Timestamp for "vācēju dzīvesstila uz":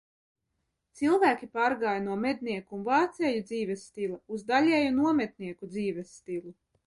2.87-4.47